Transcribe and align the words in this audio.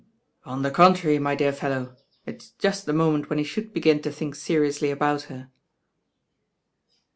"On 0.45 0.63
the 0.63 0.71
contrary, 0.71 1.19
my 1.19 1.35
dear 1.35 1.53
fellow, 1.53 1.95
it*s 2.25 2.53
just 2.57 2.87
the 2.87 2.91
moment 2.91 3.29
when 3.29 3.37
he 3.37 3.45
should 3.45 3.71
begin 3.71 4.01
to 4.01 4.11
think 4.11 4.33
seriously 4.33 4.89
about 4.89 5.21
her." 5.29 5.51